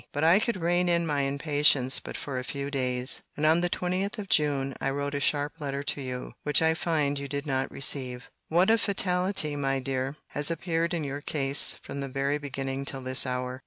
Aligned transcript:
But 0.11 0.23
I 0.23 0.39
could 0.39 0.57
rein 0.59 0.89
in 0.89 1.05
my 1.05 1.21
impatience 1.21 1.99
but 1.99 2.17
for 2.17 2.39
a 2.39 2.43
few 2.43 2.71
days; 2.71 3.21
and 3.37 3.45
on 3.45 3.61
the 3.61 3.69
20th 3.69 4.17
of 4.17 4.29
June 4.29 4.73
I 4.81 4.89
wrote 4.89 5.13
a 5.13 5.19
sharp 5.19 5.61
letter 5.61 5.83
to 5.83 6.01
you; 6.01 6.33
which 6.41 6.59
I 6.59 6.73
find 6.73 7.19
you 7.19 7.27
did 7.27 7.45
not 7.45 7.69
receive. 7.69 8.31
What 8.49 8.71
a 8.71 8.79
fatality, 8.79 9.55
my 9.55 9.77
dear, 9.77 10.15
has 10.29 10.49
appeared 10.49 10.95
in 10.95 11.03
your 11.03 11.21
case, 11.21 11.75
from 11.83 11.99
the 11.99 12.07
very 12.07 12.39
beginning 12.39 12.83
till 12.83 13.01
this 13.01 13.27
hour! 13.27 13.59